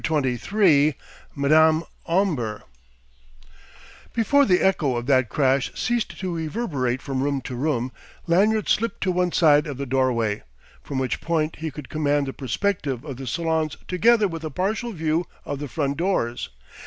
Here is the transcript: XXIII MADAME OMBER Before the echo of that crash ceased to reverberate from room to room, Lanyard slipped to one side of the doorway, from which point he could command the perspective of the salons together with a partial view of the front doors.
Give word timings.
XXIII 0.03 0.95
MADAME 1.35 1.83
OMBER 2.07 2.63
Before 4.13 4.45
the 4.45 4.57
echo 4.59 4.95
of 4.95 5.05
that 5.05 5.29
crash 5.29 5.71
ceased 5.75 6.19
to 6.21 6.33
reverberate 6.33 7.03
from 7.03 7.21
room 7.21 7.39
to 7.41 7.53
room, 7.55 7.91
Lanyard 8.25 8.67
slipped 8.67 9.01
to 9.01 9.11
one 9.11 9.31
side 9.31 9.67
of 9.67 9.77
the 9.77 9.85
doorway, 9.85 10.41
from 10.81 10.97
which 10.97 11.21
point 11.21 11.57
he 11.57 11.69
could 11.69 11.87
command 11.87 12.25
the 12.25 12.33
perspective 12.33 13.05
of 13.05 13.17
the 13.17 13.27
salons 13.27 13.77
together 13.87 14.27
with 14.27 14.43
a 14.43 14.49
partial 14.49 14.91
view 14.91 15.27
of 15.45 15.59
the 15.59 15.67
front 15.67 15.97
doors. 15.97 16.49